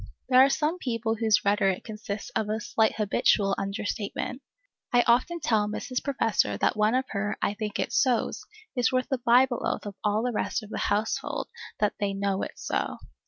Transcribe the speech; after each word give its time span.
There 0.29 0.43
are 0.43 0.49
some 0.49 0.79
people 0.79 1.17
whose 1.17 1.45
rhetoric 1.45 1.83
consists 1.83 2.31
of 2.31 2.49
a 2.49 2.59
slight 2.59 2.95
habitual 2.95 3.53
under 3.59 3.85
statement. 3.85 4.41
I 4.91 5.03
often 5.05 5.39
tell 5.39 5.67
Mrs. 5.69 6.03
Professor 6.03 6.57
that 6.57 6.75
one 6.75 6.95
of 6.95 7.05
her 7.09 7.37
"I 7.39 7.53
think 7.53 7.77
it's 7.77 8.01
sos" 8.01 8.41
is 8.75 8.91
worth 8.91 9.09
the 9.09 9.19
Bible 9.19 9.61
oath 9.63 9.85
of 9.85 9.93
all 10.03 10.23
the 10.23 10.31
rest 10.31 10.63
of 10.63 10.71
the 10.71 10.79
household 10.89 11.49
that 11.79 11.93
they 11.99 12.15
"know 12.15 12.41
it's 12.41 12.65
so." 12.65 12.97